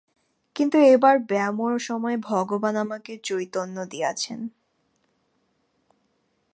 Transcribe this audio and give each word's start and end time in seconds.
কিন্তু 0.55 0.77
এবার 0.93 1.15
ব্যামোর 1.29 1.73
সময় 1.79 2.17
ভগবান 2.23 2.75
আমাকে 2.75 3.13
চৈতন্য 3.23 3.77
দিয়াছেন। 3.85 4.39